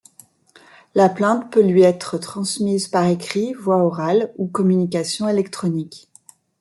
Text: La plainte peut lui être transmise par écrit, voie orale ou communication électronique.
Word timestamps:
La 0.95 1.09
plainte 1.09 1.51
peut 1.51 1.61
lui 1.61 1.83
être 1.83 2.17
transmise 2.17 2.87
par 2.87 3.05
écrit, 3.05 3.53
voie 3.53 3.77
orale 3.85 4.33
ou 4.39 4.47
communication 4.47 5.29
électronique. 5.29 6.09